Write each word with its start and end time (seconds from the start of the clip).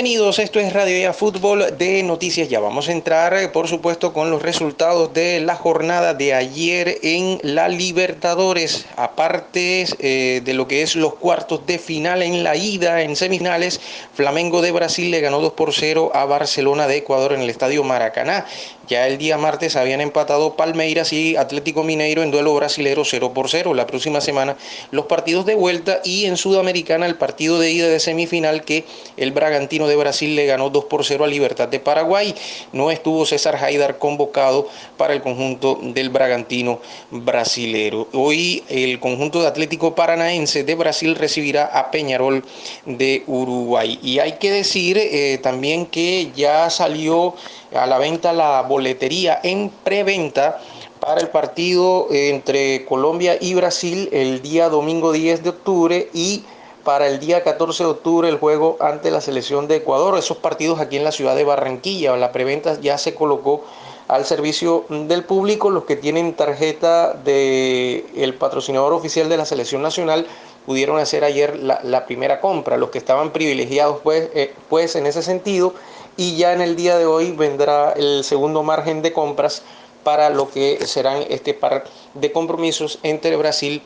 Bienvenidos, 0.00 0.38
esto 0.38 0.60
es 0.60 0.72
Radio 0.72 0.98
Ya 0.98 1.12
Fútbol 1.12 1.76
de 1.76 2.02
Noticias. 2.02 2.48
Ya 2.48 2.58
vamos 2.58 2.88
a 2.88 2.92
entrar, 2.92 3.34
eh, 3.34 3.48
por 3.48 3.68
supuesto, 3.68 4.14
con 4.14 4.30
los 4.30 4.40
resultados 4.40 5.12
de 5.12 5.40
la 5.40 5.56
jornada 5.56 6.14
de 6.14 6.32
ayer 6.32 6.96
en 7.02 7.38
la 7.42 7.68
Libertadores. 7.68 8.86
Aparte 8.96 9.84
eh, 9.98 10.40
de 10.42 10.54
lo 10.54 10.66
que 10.66 10.80
es 10.80 10.96
los 10.96 11.16
cuartos 11.16 11.66
de 11.66 11.78
final 11.78 12.22
en 12.22 12.42
la 12.42 12.56
ida, 12.56 13.02
en 13.02 13.14
semifinales, 13.14 13.78
Flamengo 14.14 14.62
de 14.62 14.72
Brasil 14.72 15.10
le 15.10 15.20
ganó 15.20 15.38
2 15.42 15.52
por 15.52 15.74
0 15.74 16.12
a 16.14 16.24
Barcelona 16.24 16.86
de 16.86 16.96
Ecuador 16.96 17.34
en 17.34 17.42
el 17.42 17.50
Estadio 17.50 17.84
Maracaná. 17.84 18.46
Ya 18.90 19.06
el 19.06 19.18
día 19.18 19.38
martes 19.38 19.76
habían 19.76 20.00
empatado 20.00 20.56
Palmeiras 20.56 21.12
y 21.12 21.36
Atlético 21.36 21.84
Mineiro 21.84 22.24
en 22.24 22.32
duelo 22.32 22.56
brasilero 22.56 23.04
0 23.04 23.32
por 23.32 23.48
0. 23.48 23.72
La 23.72 23.86
próxima 23.86 24.20
semana 24.20 24.56
los 24.90 25.06
partidos 25.06 25.46
de 25.46 25.54
vuelta 25.54 26.00
y 26.02 26.24
en 26.24 26.36
Sudamericana 26.36 27.06
el 27.06 27.14
partido 27.14 27.60
de 27.60 27.70
ida 27.70 27.86
de 27.86 28.00
semifinal 28.00 28.64
que 28.64 28.84
el 29.16 29.30
Bragantino 29.30 29.86
de 29.90 29.96
Brasil 29.96 30.34
le 30.34 30.46
ganó 30.46 30.70
2 30.70 30.86
por 30.86 31.04
0 31.04 31.24
a 31.24 31.28
Libertad 31.28 31.68
de 31.68 31.80
Paraguay. 31.80 32.34
No 32.72 32.90
estuvo 32.90 33.26
César 33.26 33.62
Haidar 33.62 33.98
convocado 33.98 34.68
para 34.96 35.12
el 35.12 35.20
conjunto 35.20 35.78
del 35.82 36.08
Bragantino 36.08 36.80
brasilero. 37.10 38.08
Hoy 38.14 38.64
el 38.68 38.98
conjunto 39.00 39.42
de 39.42 39.48
Atlético 39.48 39.94
Paranaense 39.94 40.64
de 40.64 40.74
Brasil 40.74 41.14
recibirá 41.14 41.66
a 41.66 41.90
Peñarol 41.90 42.42
de 42.86 43.22
Uruguay. 43.26 43.98
Y 44.02 44.18
hay 44.20 44.38
que 44.38 44.50
decir 44.50 44.96
eh, 44.98 45.38
también 45.42 45.86
que 45.86 46.30
ya 46.34 46.70
salió 46.70 47.34
a 47.74 47.86
la 47.86 47.98
venta 47.98 48.32
la 48.32 48.62
boletería 48.62 49.40
en 49.42 49.70
preventa 49.84 50.60
para 51.00 51.20
el 51.20 51.28
partido 51.28 52.08
entre 52.10 52.84
Colombia 52.84 53.38
y 53.40 53.54
Brasil 53.54 54.08
el 54.12 54.42
día 54.42 54.68
domingo 54.68 55.12
10 55.12 55.42
de 55.42 55.48
octubre 55.48 56.08
y 56.12 56.42
para 56.84 57.06
el 57.06 57.20
día 57.20 57.42
14 57.42 57.84
de 57.84 57.90
octubre 57.90 58.28
el 58.28 58.38
juego 58.38 58.76
ante 58.80 59.10
la 59.10 59.20
selección 59.20 59.68
de 59.68 59.76
Ecuador. 59.76 60.18
Esos 60.18 60.38
partidos 60.38 60.80
aquí 60.80 60.96
en 60.96 61.04
la 61.04 61.12
ciudad 61.12 61.36
de 61.36 61.44
Barranquilla. 61.44 62.16
La 62.16 62.32
preventa 62.32 62.80
ya 62.80 62.98
se 62.98 63.14
colocó 63.14 63.64
al 64.08 64.24
servicio 64.24 64.84
del 64.88 65.24
público. 65.24 65.70
Los 65.70 65.84
que 65.84 65.96
tienen 65.96 66.34
tarjeta 66.34 67.14
del 67.14 68.04
el 68.16 68.34
patrocinador 68.34 68.92
oficial 68.92 69.28
de 69.28 69.36
la 69.36 69.44
selección 69.44 69.82
nacional 69.82 70.26
pudieron 70.66 70.98
hacer 70.98 71.24
ayer 71.24 71.58
la, 71.58 72.06
primera 72.06 72.40
compra. 72.40 72.76
Los 72.76 72.90
que 72.90 72.98
estaban 72.98 73.30
privilegiados 73.30 74.00
pues, 74.02 74.30
eh, 74.34 74.54
pues 74.68 74.96
en 74.96 75.06
ese 75.06 75.22
sentido 75.22 75.74
y 76.16 76.36
ya 76.36 76.52
en 76.52 76.60
el 76.60 76.76
día 76.76 76.98
de 76.98 77.06
hoy 77.06 77.32
vendrá 77.32 77.92
el 77.92 78.24
segundo 78.24 78.62
margen 78.62 79.02
de 79.02 79.12
compras 79.12 79.62
para 80.04 80.30
lo 80.30 80.50
que 80.50 80.86
serán 80.86 81.24
este 81.28 81.54
par 81.54 81.84
de 82.14 82.32
compromisos 82.32 82.98
entre 83.02 83.36
Brasil 83.36 83.82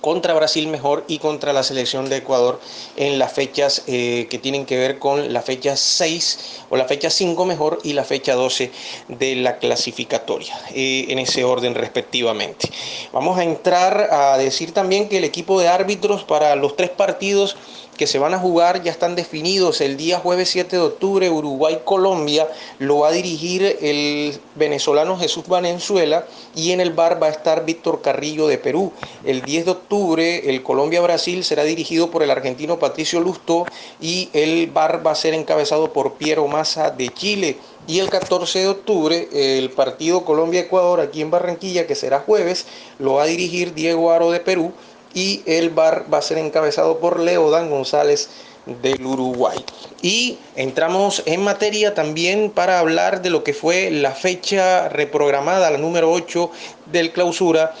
contra 0.00 0.34
Brasil 0.34 0.68
mejor 0.68 1.04
y 1.08 1.18
contra 1.18 1.52
la 1.52 1.62
selección 1.62 2.08
de 2.08 2.18
Ecuador 2.18 2.60
en 2.96 3.18
las 3.18 3.32
fechas 3.32 3.82
eh, 3.86 4.26
que 4.30 4.38
tienen 4.38 4.66
que 4.66 4.76
ver 4.76 4.98
con 4.98 5.32
la 5.32 5.42
fecha 5.42 5.76
6 5.76 6.64
o 6.70 6.76
la 6.76 6.84
fecha 6.84 7.10
5 7.10 7.44
mejor 7.44 7.78
y 7.82 7.92
la 7.92 8.04
fecha 8.04 8.34
12 8.34 8.70
de 9.08 9.36
la 9.36 9.58
clasificatoria, 9.58 10.58
eh, 10.74 11.06
en 11.08 11.18
ese 11.18 11.44
orden 11.44 11.74
respectivamente. 11.74 12.70
Vamos 13.12 13.38
a 13.38 13.44
entrar 13.44 14.08
a 14.12 14.38
decir 14.38 14.72
también 14.72 15.08
que 15.08 15.18
el 15.18 15.24
equipo 15.24 15.60
de 15.60 15.68
árbitros 15.68 16.24
para 16.24 16.54
los 16.56 16.76
tres 16.76 16.90
partidos 16.90 17.56
que 17.96 18.06
se 18.06 18.18
van 18.18 18.34
a 18.34 18.38
jugar 18.38 18.82
ya 18.82 18.90
están 18.90 19.16
definidos. 19.16 19.80
El 19.80 19.96
día 19.96 20.18
jueves 20.18 20.50
7 20.50 20.76
de 20.76 20.82
octubre, 20.82 21.30
Uruguay-Colombia 21.30 22.48
lo 22.78 23.00
va 23.00 23.08
a 23.08 23.12
dirigir 23.12 23.78
el 23.80 24.38
venezolano 24.54 25.18
Jesús 25.18 25.46
Valenzuela 25.46 26.26
y 26.54 26.72
en 26.72 26.80
el 26.80 26.92
bar 26.92 27.22
va 27.22 27.28
a 27.28 27.30
estar 27.30 27.64
Víctor 27.64 28.02
Carrillo 28.02 28.46
de 28.46 28.58
Perú. 28.58 28.92
El 29.24 29.42
10 29.42 29.64
de 29.64 29.70
octubre, 29.70 30.50
el 30.50 30.62
Colombia-Brasil 30.62 31.44
será 31.44 31.64
dirigido 31.64 32.10
por 32.10 32.22
el 32.22 32.30
argentino 32.30 32.78
Patricio 32.78 33.20
Lusto 33.20 33.64
y 34.00 34.28
el 34.32 34.68
bar 34.68 35.06
va 35.06 35.12
a 35.12 35.14
ser 35.14 35.34
encabezado 35.34 35.92
por 35.92 36.14
Piero 36.14 36.46
Massa 36.48 36.90
de 36.90 37.08
Chile. 37.10 37.56
Y 37.88 38.00
el 38.00 38.10
14 38.10 38.58
de 38.58 38.68
octubre, 38.68 39.28
el 39.32 39.70
partido 39.70 40.24
Colombia-Ecuador 40.24 41.00
aquí 41.00 41.22
en 41.22 41.30
Barranquilla, 41.30 41.86
que 41.86 41.94
será 41.94 42.18
jueves, 42.18 42.66
lo 42.98 43.14
va 43.14 43.22
a 43.22 43.26
dirigir 43.26 43.74
Diego 43.74 44.10
Aro 44.10 44.32
de 44.32 44.40
Perú 44.40 44.72
y 45.16 45.42
el 45.46 45.70
bar 45.70 46.04
va 46.12 46.18
a 46.18 46.22
ser 46.22 46.36
encabezado 46.36 46.98
por 46.98 47.18
Leodan 47.18 47.70
González 47.70 48.28
del 48.66 49.06
Uruguay. 49.06 49.64
Y 50.02 50.38
entramos 50.56 51.22
en 51.24 51.42
materia 51.42 51.94
también 51.94 52.50
para 52.50 52.78
hablar 52.80 53.22
de 53.22 53.30
lo 53.30 53.42
que 53.42 53.54
fue 53.54 53.90
la 53.90 54.10
fecha 54.10 54.90
reprogramada, 54.90 55.70
la 55.70 55.78
número 55.78 56.12
8 56.12 56.50
del 56.92 57.12
clausura 57.12 57.74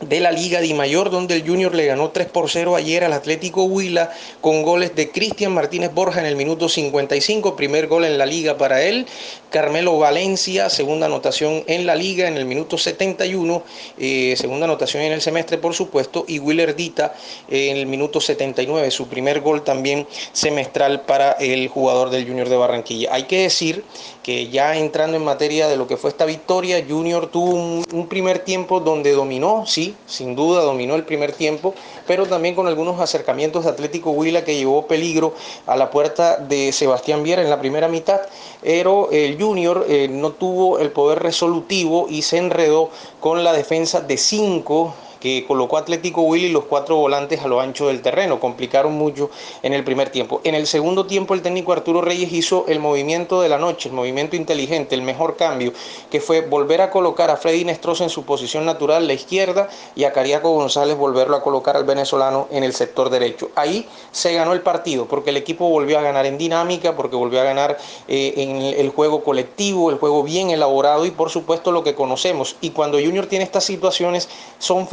de 0.00 0.20
la 0.20 0.32
Liga 0.32 0.60
Di 0.60 0.74
Mayor, 0.74 1.10
donde 1.10 1.36
el 1.36 1.46
Junior 1.46 1.74
le 1.74 1.86
ganó 1.86 2.10
3 2.10 2.26
por 2.28 2.50
0 2.50 2.76
ayer 2.76 3.04
al 3.04 3.12
Atlético 3.12 3.64
Huila 3.64 4.10
con 4.40 4.62
goles 4.62 4.94
de 4.94 5.10
Cristian 5.10 5.52
Martínez 5.52 5.92
Borja 5.94 6.20
en 6.20 6.26
el 6.26 6.36
minuto 6.36 6.68
55, 6.68 7.56
primer 7.56 7.86
gol 7.86 8.04
en 8.04 8.18
la 8.18 8.26
liga 8.26 8.58
para 8.58 8.82
él, 8.82 9.06
Carmelo 9.50 9.98
Valencia, 9.98 10.68
segunda 10.68 11.06
anotación 11.06 11.62
en 11.68 11.86
la 11.86 11.94
liga 11.94 12.26
en 12.26 12.36
el 12.36 12.44
minuto 12.44 12.76
71, 12.76 13.62
eh, 13.98 14.34
segunda 14.36 14.64
anotación 14.64 15.04
en 15.04 15.12
el 15.12 15.20
semestre 15.20 15.58
por 15.58 15.74
supuesto, 15.74 16.24
y 16.26 16.38
Willer 16.40 16.74
Dita 16.74 17.14
en 17.48 17.76
el 17.76 17.86
minuto 17.86 18.20
79, 18.20 18.90
su 18.90 19.06
primer 19.06 19.40
gol 19.40 19.62
también 19.62 20.06
semestral 20.32 21.02
para 21.02 21.32
el 21.32 21.68
jugador 21.68 22.10
del 22.10 22.26
Junior 22.26 22.48
de 22.48 22.56
Barranquilla. 22.56 23.14
Hay 23.14 23.24
que 23.24 23.42
decir 23.42 23.84
que 24.22 24.48
ya 24.48 24.76
entrando 24.76 25.16
en 25.16 25.24
materia 25.24 25.68
de 25.68 25.76
lo 25.76 25.86
que 25.86 25.96
fue 25.96 26.10
esta 26.10 26.24
victoria, 26.24 26.84
Junior 26.88 27.30
tuvo 27.30 27.50
un, 27.50 27.84
un 27.92 28.08
primer 28.08 28.40
tiempo 28.40 28.80
donde 28.80 29.12
dominó, 29.12 29.64
sí, 29.66 29.83
sin 30.06 30.34
duda 30.36 30.62
dominó 30.62 30.94
el 30.94 31.04
primer 31.04 31.32
tiempo, 31.32 31.74
pero 32.06 32.26
también 32.26 32.54
con 32.54 32.66
algunos 32.66 33.00
acercamientos 33.00 33.64
de 33.64 33.70
Atlético 33.70 34.10
Huila 34.10 34.44
que 34.44 34.56
llevó 34.56 34.86
peligro 34.86 35.34
a 35.66 35.76
la 35.76 35.90
puerta 35.90 36.36
de 36.36 36.72
Sebastián 36.72 37.22
Viera 37.22 37.42
en 37.42 37.50
la 37.50 37.60
primera 37.60 37.88
mitad, 37.88 38.20
pero 38.62 39.10
el 39.10 39.40
Junior 39.40 39.84
eh, 39.88 40.08
no 40.08 40.32
tuvo 40.32 40.78
el 40.78 40.90
poder 40.90 41.22
resolutivo 41.22 42.06
y 42.08 42.22
se 42.22 42.38
enredó 42.38 42.90
con 43.20 43.44
la 43.44 43.52
defensa 43.52 44.00
de 44.00 44.16
cinco 44.16 44.94
que 45.24 45.46
colocó 45.46 45.78
Atlético 45.78 46.20
Willy 46.20 46.50
los 46.50 46.66
cuatro 46.66 46.96
volantes 46.96 47.40
a 47.40 47.48
lo 47.48 47.58
ancho 47.58 47.86
del 47.86 48.02
terreno. 48.02 48.38
Complicaron 48.38 48.92
mucho 48.92 49.30
en 49.62 49.72
el 49.72 49.82
primer 49.82 50.10
tiempo. 50.10 50.42
En 50.44 50.54
el 50.54 50.66
segundo 50.66 51.06
tiempo 51.06 51.32
el 51.32 51.40
técnico 51.40 51.72
Arturo 51.72 52.02
Reyes 52.02 52.30
hizo 52.30 52.66
el 52.68 52.78
movimiento 52.78 53.40
de 53.40 53.48
la 53.48 53.56
noche, 53.56 53.88
el 53.88 53.94
movimiento 53.94 54.36
inteligente, 54.36 54.94
el 54.94 55.00
mejor 55.00 55.36
cambio, 55.36 55.72
que 56.10 56.20
fue 56.20 56.42
volver 56.42 56.82
a 56.82 56.90
colocar 56.90 57.30
a 57.30 57.38
Freddy 57.38 57.64
Nestroza 57.64 58.04
en 58.04 58.10
su 58.10 58.24
posición 58.24 58.66
natural, 58.66 59.06
la 59.06 59.14
izquierda, 59.14 59.70
y 59.96 60.04
a 60.04 60.12
Cariaco 60.12 60.50
González 60.50 60.94
volverlo 60.94 61.36
a 61.36 61.42
colocar 61.42 61.74
al 61.78 61.84
venezolano 61.84 62.46
en 62.50 62.62
el 62.62 62.74
sector 62.74 63.08
derecho. 63.08 63.48
Ahí 63.54 63.88
se 64.12 64.34
ganó 64.34 64.52
el 64.52 64.60
partido, 64.60 65.06
porque 65.06 65.30
el 65.30 65.38
equipo 65.38 65.70
volvió 65.70 65.98
a 65.98 66.02
ganar 66.02 66.26
en 66.26 66.36
dinámica, 66.36 66.96
porque 66.96 67.16
volvió 67.16 67.40
a 67.40 67.44
ganar 67.44 67.78
eh, 68.08 68.34
en 68.36 68.60
el 68.60 68.90
juego 68.90 69.24
colectivo, 69.24 69.88
el 69.88 69.96
juego 69.96 70.22
bien 70.22 70.50
elaborado 70.50 71.06
y 71.06 71.10
por 71.10 71.30
supuesto 71.30 71.72
lo 71.72 71.82
que 71.82 71.94
conocemos. 71.94 72.56
Y 72.60 72.70
cuando 72.70 72.98
Junior 72.98 73.24
tiene 73.24 73.46
estas 73.46 73.64
situaciones, 73.64 74.28
son 74.58 74.86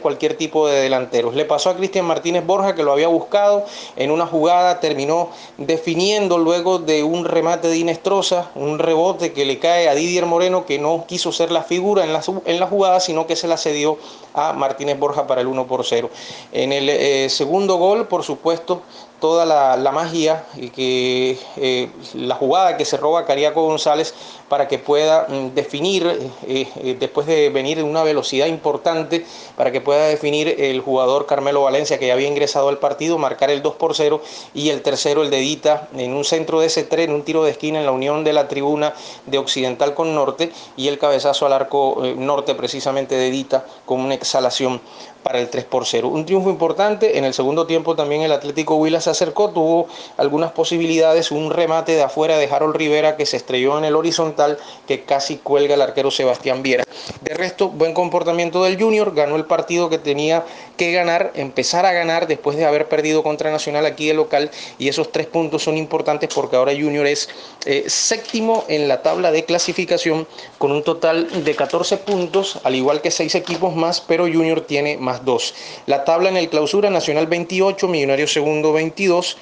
cualquier 0.00 0.34
tipo 0.34 0.66
de 0.66 0.80
delanteros. 0.80 1.34
Le 1.34 1.44
pasó 1.44 1.70
a 1.70 1.76
Cristian 1.76 2.04
Martínez 2.06 2.44
Borja 2.44 2.74
que 2.74 2.82
lo 2.82 2.92
había 2.92 3.08
buscado 3.08 3.64
en 3.96 4.10
una 4.10 4.26
jugada, 4.26 4.80
terminó 4.80 5.30
definiendo 5.56 6.38
luego 6.38 6.78
de 6.78 7.02
un 7.02 7.24
remate 7.24 7.68
de 7.68 7.76
Inestrosa, 7.76 8.50
un 8.54 8.78
rebote 8.78 9.32
que 9.32 9.44
le 9.44 9.58
cae 9.58 9.88
a 9.88 9.94
Didier 9.94 10.26
Moreno 10.26 10.64
que 10.64 10.78
no 10.78 11.04
quiso 11.06 11.32
ser 11.32 11.50
la 11.50 11.62
figura 11.62 12.04
en 12.04 12.12
la, 12.12 12.22
en 12.44 12.60
la 12.60 12.66
jugada, 12.66 13.00
sino 13.00 13.26
que 13.26 13.36
se 13.36 13.48
la 13.48 13.56
cedió 13.56 13.98
a 14.34 14.52
Martínez 14.52 14.98
Borja 14.98 15.26
para 15.26 15.40
el 15.40 15.46
1 15.46 15.66
por 15.66 15.84
0. 15.84 16.10
En 16.52 16.72
el 16.72 16.88
eh, 16.88 17.28
segundo 17.28 17.76
gol, 17.76 18.06
por 18.08 18.22
supuesto, 18.22 18.82
toda 19.20 19.44
la, 19.44 19.90
magia 19.92 20.44
y 20.54 20.68
que 20.70 21.38
eh, 21.56 21.90
la 22.14 22.34
jugada 22.34 22.76
que 22.76 22.84
se 22.84 22.96
roba 22.96 23.24
Cariaco 23.24 23.62
González 23.62 24.14
para 24.48 24.68
que 24.68 24.78
pueda 24.78 25.26
mm, 25.28 25.54
definir, 25.54 26.06
eh, 26.46 26.68
eh, 26.76 26.96
después 26.98 27.26
de 27.26 27.50
venir 27.50 27.78
en 27.78 27.86
una 27.86 28.02
velocidad 28.02 28.46
importante, 28.46 29.24
para 29.56 29.72
que 29.72 29.80
pueda 29.80 30.06
definir 30.06 30.54
el 30.58 30.80
jugador 30.80 31.26
Carmelo 31.26 31.62
Valencia 31.62 31.98
que 31.98 32.06
ya 32.06 32.14
había 32.14 32.28
ingresado 32.28 32.68
al 32.68 32.78
partido, 32.78 33.18
marcar 33.18 33.50
el 33.50 33.62
2 33.62 33.74
por 33.74 33.94
0 33.94 34.20
y 34.54 34.70
el 34.70 34.82
tercero 34.82 35.22
el 35.22 35.30
de 35.30 35.38
Dita 35.38 35.88
en 35.96 36.14
un 36.14 36.24
centro 36.24 36.60
de 36.60 36.66
ese 36.66 36.84
tren, 36.84 37.12
un 37.12 37.22
tiro 37.22 37.44
de 37.44 37.50
esquina 37.50 37.78
en 37.78 37.86
la 37.86 37.92
unión 37.92 38.24
de 38.24 38.32
la 38.32 38.48
tribuna 38.48 38.94
de 39.26 39.38
Occidental 39.38 39.94
con 39.94 40.14
Norte 40.14 40.52
y 40.76 40.88
el 40.88 40.98
cabezazo 40.98 41.46
al 41.46 41.52
arco 41.52 42.02
norte 42.16 42.54
precisamente 42.54 43.16
de 43.16 43.30
Dita 43.30 43.64
con 43.84 44.00
una 44.00 44.14
exhalación 44.14 44.80
para 45.22 45.40
el 45.40 45.50
3 45.50 45.64
por 45.64 45.84
0. 45.84 46.08
Un 46.08 46.24
triunfo 46.24 46.48
importante. 46.50 47.18
En 47.18 47.24
el 47.24 47.34
segundo 47.34 47.66
tiempo 47.66 47.94
también 47.94 48.22
el 48.22 48.32
Atlético 48.32 48.76
Huila 48.76 49.00
se 49.08 49.24
acercó, 49.24 49.50
tuvo 49.50 49.88
algunas 50.18 50.52
posibilidades. 50.52 51.30
Un 51.30 51.50
remate 51.50 51.92
de 51.92 52.02
afuera 52.02 52.36
de 52.36 52.46
Harold 52.46 52.76
Rivera 52.76 53.16
que 53.16 53.24
se 53.24 53.38
estrelló 53.38 53.78
en 53.78 53.84
el 53.84 53.96
horizontal 53.96 54.58
que 54.86 55.04
casi 55.04 55.38
cuelga 55.38 55.74
el 55.74 55.82
arquero 55.82 56.10
Sebastián 56.10 56.62
Viera. 56.62 56.84
De 57.22 57.34
resto, 57.34 57.70
buen 57.70 57.94
comportamiento 57.94 58.62
del 58.64 58.78
Junior. 58.78 59.14
Ganó 59.14 59.36
el 59.36 59.46
partido 59.46 59.88
que 59.88 59.98
tenía 59.98 60.44
que 60.76 60.92
ganar, 60.92 61.32
empezar 61.34 61.86
a 61.86 61.92
ganar 61.92 62.26
después 62.26 62.56
de 62.58 62.66
haber 62.66 62.88
perdido 62.88 63.22
contra 63.22 63.50
Nacional 63.50 63.86
aquí 63.86 64.06
de 64.06 64.14
local. 64.14 64.50
Y 64.78 64.88
esos 64.88 65.10
tres 65.10 65.26
puntos 65.26 65.62
son 65.62 65.78
importantes 65.78 66.28
porque 66.34 66.56
ahora 66.56 66.72
Junior 66.72 67.06
es 67.06 67.30
eh, 67.64 67.84
séptimo 67.86 68.64
en 68.68 68.88
la 68.88 69.02
tabla 69.02 69.30
de 69.32 69.44
clasificación 69.44 70.26
con 70.58 70.70
un 70.70 70.82
total 70.82 71.44
de 71.44 71.56
14 71.56 71.96
puntos, 71.96 72.60
al 72.62 72.74
igual 72.74 73.00
que 73.00 73.10
seis 73.10 73.34
equipos 73.34 73.74
más, 73.74 74.02
pero 74.02 74.24
Junior 74.24 74.60
tiene 74.60 74.98
más 74.98 75.24
2. 75.24 75.54
La 75.86 76.04
tabla 76.04 76.28
en 76.28 76.36
el 76.36 76.50
clausura 76.50 76.90
Nacional 76.90 77.26
28, 77.26 77.88
Millonario 77.88 78.26
segundo 78.26 78.72
22. 78.98 79.36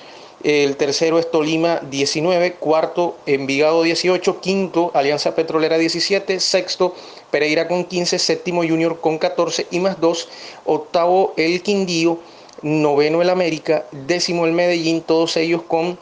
el 0.45 0.77
tercero 0.77 1.19
es 1.19 1.31
Tolima 1.31 1.81
19, 1.91 2.55
cuarto 2.55 3.17
Envigado 3.25 3.83
18, 3.83 4.41
quinto 4.41 4.91
Alianza 4.93 5.35
Petrolera 5.35 5.79
17, 5.79 6.41
sexto 6.41 6.95
Pereira 7.31 7.67
con 7.67 7.85
15, 7.85 8.19
séptimo 8.19 8.63
Junior 8.63 9.01
con 9.01 9.19
14 9.19 9.67
y 9.71 9.81
más 9.81 9.99
2, 9.99 10.29
octavo 10.67 11.33
el 11.39 11.63
Quindío 11.63 12.19
noveno 12.63 13.23
el 13.23 13.31
América, 13.31 13.85
décimo 13.93 14.47
el 14.47 14.53
Medellín, 14.53 15.03
todos 15.03 15.37
ellos 15.37 15.63
con 15.63 15.99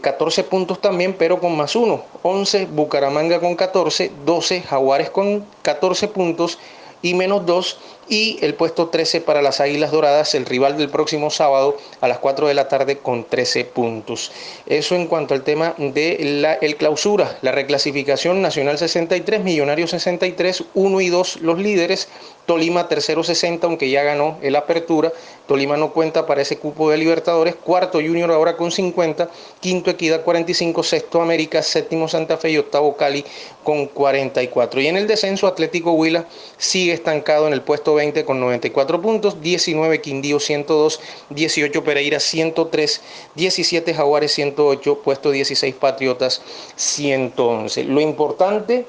14 0.00 0.40
eh, 0.40 0.44
puntos 0.44 0.80
también, 0.80 1.14
pero 1.14 1.40
con 1.40 1.56
más 1.56 1.74
uno, 1.76 2.02
11 2.22 2.66
Bucaramanga 2.66 3.40
con 3.40 3.54
14, 3.54 4.10
12 4.24 4.62
Jaguares 4.62 5.10
con 5.10 5.44
14 5.62 6.08
puntos 6.08 6.58
y 7.02 7.14
menos 7.14 7.46
2 7.46 7.78
y 8.08 8.38
el 8.42 8.54
puesto 8.54 8.88
13 8.88 9.20
para 9.20 9.42
las 9.42 9.60
Águilas 9.60 9.90
Doradas, 9.90 10.34
el 10.34 10.46
rival 10.46 10.76
del 10.76 10.88
próximo 10.90 11.30
sábado 11.30 11.76
a 12.00 12.08
las 12.08 12.18
4 12.18 12.48
de 12.48 12.54
la 12.54 12.68
tarde 12.68 12.98
con 12.98 13.24
13 13.24 13.64
puntos. 13.64 14.32
Eso 14.66 14.94
en 14.94 15.06
cuanto 15.06 15.34
al 15.34 15.42
tema 15.42 15.74
de 15.78 16.18
la 16.40 16.54
el 16.54 16.76
clausura, 16.76 17.38
la 17.42 17.52
reclasificación 17.52 18.42
Nacional 18.42 18.78
63, 18.78 19.42
Millonario 19.42 19.86
63, 19.86 20.64
1 20.74 21.00
y 21.00 21.08
2 21.08 21.40
los 21.42 21.58
líderes, 21.58 22.08
Tolima 22.46 22.86
tercero 22.86 23.24
60, 23.24 23.66
aunque 23.66 23.90
ya 23.90 24.04
ganó 24.04 24.38
el 24.40 24.54
apertura. 24.54 25.12
Tolima 25.48 25.76
no 25.76 25.92
cuenta 25.92 26.26
para 26.26 26.42
ese 26.42 26.58
cupo 26.58 26.90
de 26.90 26.96
Libertadores. 26.96 27.56
Cuarto 27.56 27.98
Junior 27.98 28.30
ahora 28.30 28.56
con 28.56 28.70
50. 28.70 29.28
Quinto 29.58 29.90
Equidad 29.90 30.22
45. 30.22 30.84
Sexto 30.84 31.20
América. 31.20 31.60
Séptimo 31.60 32.06
Santa 32.06 32.36
Fe 32.36 32.50
y 32.50 32.58
octavo 32.58 32.96
Cali 32.96 33.24
con 33.64 33.86
44. 33.86 34.80
Y 34.80 34.86
en 34.86 34.96
el 34.96 35.08
descenso 35.08 35.48
Atlético 35.48 35.90
Huila 35.92 36.24
sigue 36.56 36.92
estancado 36.92 37.48
en 37.48 37.52
el 37.52 37.62
puesto 37.62 37.95
20 37.96 38.24
con 38.24 38.38
94 38.38 39.02
puntos. 39.02 39.42
19 39.42 40.00
Quindío 40.00 40.38
102. 40.38 41.00
18 41.30 41.82
Pereira 41.82 42.20
103. 42.20 43.00
17 43.34 43.94
Jaguares 43.94 44.32
108. 44.32 45.00
Puesto 45.02 45.32
16 45.32 45.74
Patriotas 45.74 46.42
111. 46.76 47.84
Lo 47.84 48.00
importante 48.00 48.86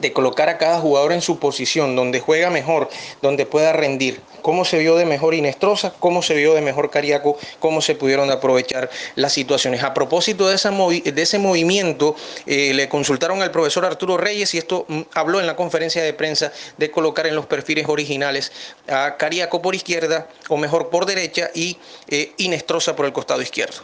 de 0.00 0.12
colocar 0.12 0.48
a 0.48 0.58
cada 0.58 0.80
jugador 0.80 1.12
en 1.12 1.22
su 1.22 1.38
posición, 1.38 1.96
donde 1.96 2.20
juega 2.20 2.50
mejor, 2.50 2.88
donde 3.22 3.46
pueda 3.46 3.72
rendir. 3.72 4.20
Cómo 4.42 4.64
se 4.64 4.78
vio 4.78 4.96
de 4.96 5.06
mejor 5.06 5.34
Inestrosa, 5.34 5.94
cómo 5.98 6.22
se 6.22 6.34
vio 6.34 6.54
de 6.54 6.60
mejor 6.60 6.90
Cariaco, 6.90 7.38
cómo 7.60 7.80
se 7.80 7.94
pudieron 7.94 8.30
aprovechar 8.30 8.90
las 9.14 9.32
situaciones. 9.32 9.82
A 9.82 9.94
propósito 9.94 10.48
de, 10.48 10.54
ese 10.54 11.38
movimiento, 11.38 12.14
eh, 12.46 12.74
le 12.74 12.88
consultaron 12.88 13.40
al 13.42 13.50
profesor 13.50 13.84
Arturo 13.84 14.16
Reyes 14.16 14.54
y 14.54 14.58
esto 14.58 14.84
mm, 14.88 15.00
habló 15.14 15.40
en 15.40 15.46
la 15.46 15.56
conferencia 15.56 16.02
de 16.02 16.12
prensa 16.12 16.52
de 16.76 16.90
colocar 16.90 17.26
en 17.26 17.34
los 17.34 17.46
perfiles 17.46 17.88
originales 17.88 18.52
a 18.88 19.16
Cariaco 19.16 19.62
por 19.62 19.74
izquierda, 19.74 20.28
o 20.48 20.56
mejor 20.56 20.90
por 20.90 21.06
derecha, 21.06 21.50
y 21.54 21.78
eh, 22.08 22.32
Inestrosa 22.36 22.94
por 22.94 23.06
el 23.06 23.12
costado 23.12 23.40
izquierdo. 23.40 23.82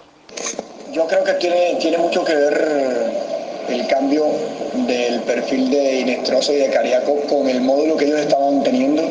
Yo 0.93 1.07
creo 1.07 1.25
que 1.25 1.35
tiene, 1.35 1.77
tiene 1.81 1.99
mucho 1.99 2.25
que 2.25 2.35
ver 2.35 3.30
el 3.71 3.87
cambio 3.87 4.27
del 4.87 5.21
perfil 5.23 5.71
de 5.71 6.01
Inestrosa 6.01 6.53
y 6.53 6.57
de 6.57 6.71
Cariaco 6.71 7.17
con 7.29 7.49
el 7.49 7.61
módulo 7.61 7.97
que 7.97 8.07
ellos 8.07 8.21
estaban 8.21 8.63
teniendo. 8.63 9.03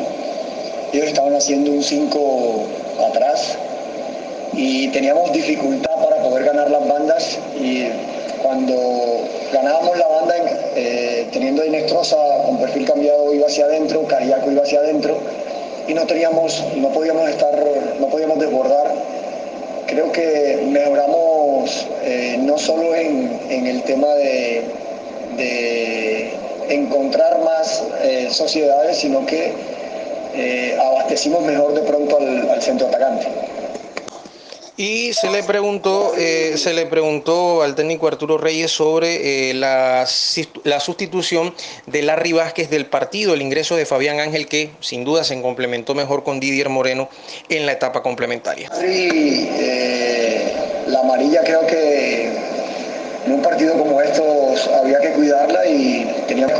Ellos 0.92 1.06
estaban 1.08 1.34
haciendo 1.34 1.70
un 1.70 1.82
5 1.82 2.62
atrás 3.10 3.56
y 4.52 4.88
teníamos 4.88 5.32
dificultad 5.32 5.94
para 6.02 6.22
poder 6.22 6.44
ganar 6.44 6.70
las 6.70 6.86
bandas 6.86 7.38
y 7.60 7.84
cuando 8.42 9.22
ganábamos 9.52 9.98
la 9.98 10.08
banda 10.08 10.34
eh, 10.74 11.28
teniendo 11.32 11.64
Inestrosa 11.64 12.16
con 12.44 12.58
perfil 12.58 12.86
cambiado 12.86 13.32
iba 13.32 13.46
hacia 13.46 13.66
adentro, 13.66 14.04
Cariaco 14.06 14.50
iba 14.50 14.62
hacia 14.62 14.80
adentro 14.80 15.18
y 15.86 15.94
no 15.94 16.06
teníamos, 16.06 16.64
no 16.76 16.88
podíamos 16.90 17.28
estar, 17.28 17.58
no 17.98 18.08
podíamos 18.08 18.38
desbordar. 18.38 18.94
Creo 19.90 20.12
que 20.12 20.62
mejoramos 20.68 21.88
eh, 22.04 22.36
no 22.38 22.56
solo 22.58 22.94
en, 22.94 23.66
el 23.66 23.82
tema 23.82 24.06
de, 24.14 24.62
encontrar 26.68 27.40
más 27.40 27.82
eh, 28.04 28.28
sociedades, 28.30 28.98
sino 28.98 29.26
que 29.26 29.52
eh, 30.34 30.78
abastecimos 30.80 31.42
mejor 31.42 31.74
de 31.74 31.80
pronto 31.80 32.18
al 32.18 32.62
centro 32.62 32.86
atacante. 32.86 33.26
Y 34.80 35.12
se 35.12 35.28
le 35.30 35.42
preguntó, 35.42 36.14
eh, 36.16 36.54
se 36.56 36.72
le 36.72 36.86
preguntó 36.86 37.60
al 37.62 37.74
técnico 37.74 38.08
Arturo 38.08 38.38
Reyes 38.38 38.70
sobre 38.70 39.50
eh, 39.50 39.52
la, 39.52 40.08
la, 40.64 40.80
sustitución 40.80 41.54
de 41.84 42.00
Larry 42.00 42.32
Vázquez 42.32 42.70
del 42.70 42.86
partido, 42.86 43.34
el 43.34 43.42
ingreso 43.42 43.76
de 43.76 43.84
Fabián 43.84 44.20
Ángel, 44.20 44.46
que 44.46 44.70
sin 44.80 45.04
duda 45.04 45.22
se 45.22 45.38
complementó 45.42 45.94
mejor 45.94 46.24
con 46.24 46.40
Didier 46.40 46.70
Moreno 46.70 47.10
en 47.50 47.66
la 47.66 47.72
etapa 47.72 48.02
complementaria. 48.02 48.70
Sí, 48.80 49.50
eh, 49.52 49.69
la 49.69 49.69
amarilla 51.20 51.42
creo 51.44 51.66
que 51.66 52.32
en 53.26 53.32
un 53.32 53.42
partido 53.42 53.76
como 53.76 54.00
estos 54.00 54.68
había 54.68 54.98
que 55.00 55.10
cuidarla 55.12 55.66
y 55.66 56.24
teníamos 56.26 56.52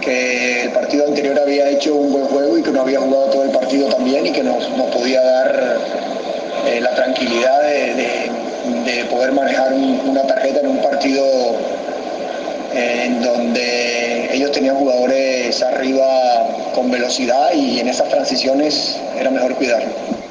que 0.00 0.62
el 0.62 0.70
partido 0.70 1.06
anterior 1.06 1.38
había 1.38 1.68
hecho 1.68 1.94
un 1.94 2.12
buen 2.12 2.24
juego 2.26 2.58
y 2.58 2.62
que 2.62 2.70
no 2.70 2.80
había 2.80 3.00
jugado 3.00 3.26
todo 3.26 3.44
el 3.44 3.50
partido 3.50 3.88
también 3.88 4.26
y 4.26 4.32
que 4.32 4.42
nos, 4.42 4.68
nos 4.70 4.90
podía 4.90 5.22
dar 5.22 5.76
eh, 6.66 6.80
la 6.80 6.94
tranquilidad 6.94 7.62
de, 7.62 8.32
poder 9.10 9.32
manejar 9.32 9.74
una 9.74 10.22
tarjeta 10.26 10.60
en 10.60 10.68
un 10.68 10.80
partido 10.80 11.24
eh, 12.72 13.04
en 13.04 13.22
donde 13.22 14.34
ellos 14.34 14.52
tenían 14.52 14.76
jugadores 14.76 15.62
arriba 15.62 16.48
con 16.74 16.90
velocidad 16.90 17.52
y 17.52 17.80
en 17.80 17.88
esas 17.88 18.08
transiciones 18.08 18.98
era 19.18 19.30
mejor 19.30 19.54
cuidarlo. 19.56 20.21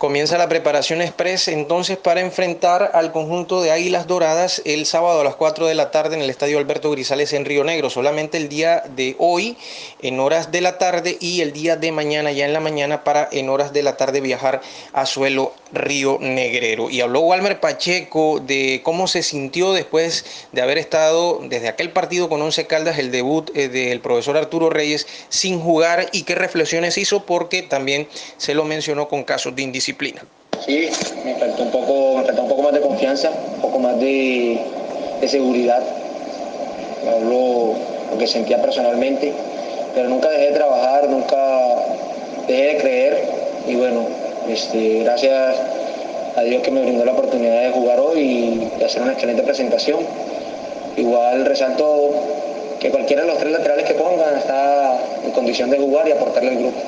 Comienza 0.00 0.38
la 0.38 0.48
preparación 0.48 1.02
express 1.02 1.48
entonces 1.48 1.98
para 1.98 2.22
enfrentar 2.22 2.92
al 2.94 3.12
conjunto 3.12 3.60
de 3.60 3.70
Águilas 3.70 4.06
Doradas 4.06 4.62
el 4.64 4.86
sábado 4.86 5.20
a 5.20 5.24
las 5.24 5.36
4 5.36 5.66
de 5.66 5.74
la 5.74 5.90
tarde 5.90 6.16
en 6.16 6.22
el 6.22 6.30
Estadio 6.30 6.56
Alberto 6.56 6.90
Grisales 6.90 7.34
en 7.34 7.44
Río 7.44 7.64
Negro. 7.64 7.90
Solamente 7.90 8.38
el 8.38 8.48
día 8.48 8.82
de 8.96 9.14
hoy 9.18 9.58
en 10.00 10.18
horas 10.18 10.50
de 10.50 10.62
la 10.62 10.78
tarde 10.78 11.18
y 11.20 11.42
el 11.42 11.52
día 11.52 11.76
de 11.76 11.92
mañana 11.92 12.32
ya 12.32 12.46
en 12.46 12.54
la 12.54 12.60
mañana 12.60 13.04
para 13.04 13.28
en 13.30 13.50
horas 13.50 13.74
de 13.74 13.82
la 13.82 13.98
tarde 13.98 14.22
viajar 14.22 14.62
a 14.94 15.04
suelo 15.04 15.52
Río 15.72 16.18
Negrero. 16.20 16.90
Y 16.90 17.00
habló 17.00 17.20
Walmer 17.20 17.60
Pacheco 17.60 18.40
de 18.40 18.80
cómo 18.82 19.06
se 19.06 19.22
sintió 19.22 19.72
después 19.72 20.24
de 20.52 20.62
haber 20.62 20.78
estado 20.78 21.40
desde 21.44 21.68
aquel 21.68 21.90
partido 21.90 22.28
con 22.28 22.42
Once 22.42 22.66
Caldas, 22.66 22.98
el 22.98 23.10
debut 23.10 23.50
eh, 23.54 23.68
del 23.68 24.00
profesor 24.00 24.36
Arturo 24.36 24.70
Reyes 24.70 25.06
sin 25.28 25.60
jugar 25.60 26.08
y 26.12 26.22
qué 26.22 26.34
reflexiones 26.34 26.98
hizo 26.98 27.24
porque 27.24 27.62
también 27.62 28.08
se 28.36 28.54
lo 28.54 28.64
mencionó 28.64 29.08
con 29.08 29.24
casos 29.24 29.54
de 29.54 29.62
indisciplina 29.62 30.24
Sí, 30.64 30.90
me 31.24 31.34
faltó 31.36 31.62
un 31.62 31.70
poco, 31.70 32.18
me 32.18 32.24
faltó 32.24 32.42
un 32.42 32.48
poco 32.48 32.62
más 32.62 32.72
de 32.74 32.80
confianza, 32.80 33.30
un 33.30 33.60
poco 33.62 33.78
más 33.78 33.98
de, 33.98 34.60
seguridad. 35.26 35.82
Hablo 37.06 37.74
lo 38.10 38.18
que 38.18 38.26
sentía 38.26 38.60
personalmente, 38.60 39.32
pero 39.94 40.08
nunca 40.08 40.28
dejé 40.28 40.50
de 40.50 40.52
trabajar, 40.52 41.08
nunca 41.08 41.36
dejé 42.46 42.62
de 42.62 42.76
creer 42.76 43.28
y 43.66 43.74
bueno, 43.76 44.06
este, 44.48 45.02
gracias 45.04 45.56
a 46.36 46.42
Dios 46.42 46.62
que 46.62 46.70
me 46.70 46.82
brindó 46.82 47.04
la 47.04 47.12
oportunidad 47.12 47.62
de 47.62 47.70
jugar 47.70 48.00
hoy 48.00 48.70
y 48.78 48.82
hacer 48.84 49.02
una 49.02 49.12
excelente 49.12 49.42
presentación. 49.42 50.00
Igual 50.96 51.44
resalto 51.44 52.10
que 52.80 52.90
cualquiera 52.90 53.22
de 53.22 53.28
los 53.28 53.38
tres 53.38 53.52
laterales 53.52 53.86
que 53.86 53.94
pongan 53.94 54.36
está 54.36 54.98
en 55.24 55.30
condición 55.32 55.70
de 55.70 55.78
jugar 55.78 56.08
y 56.08 56.12
aportarle 56.12 56.50
al 56.50 56.56
grupo 56.56 56.80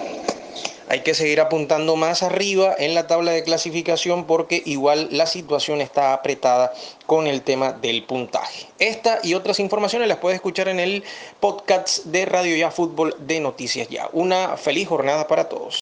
hay 0.92 1.00
que 1.00 1.14
seguir 1.14 1.40
apuntando 1.40 1.97
más 1.97 2.23
arriba 2.23 2.75
en 2.76 2.92
la 2.92 3.06
tabla 3.06 3.32
de 3.32 3.44
clasificación 3.44 4.26
porque 4.26 4.62
igual 4.66 5.09
la 5.11 5.25
situación 5.25 5.80
está 5.80 6.12
apretada 6.12 6.75
con 7.06 7.26
el 7.26 7.40
tema 7.40 7.73
del 7.73 8.04
puntaje. 8.04 8.66
Esta 8.78 9.18
y 9.23 9.32
otras 9.32 9.59
informaciones 9.59 10.06
las 10.06 10.18
puede 10.18 10.35
escuchar 10.35 10.68
en 10.68 10.78
el 10.78 11.02
podcast 11.40 12.04
de 12.04 12.26
Radio 12.26 12.54
Ya 12.59 12.71
Fútbol 12.71 13.16
de 13.21 13.40
Noticias 13.40 13.88
Ya. 13.88 14.11
Una 14.12 14.59
feliz 14.59 14.87
jornada 14.87 15.26
para 15.28 15.49
todos. 15.49 15.80